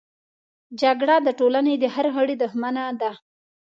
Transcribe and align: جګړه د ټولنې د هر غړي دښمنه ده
جګړه 0.81 1.15
د 1.25 1.27
ټولنې 1.39 1.73
د 1.79 1.85
هر 1.95 2.05
غړي 2.15 2.35
دښمنه 2.43 2.83
ده 3.01 3.11